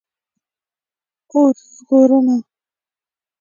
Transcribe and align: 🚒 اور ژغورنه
🚒 1.31 1.37
اور 1.41 1.55
ژغورنه 1.73 2.37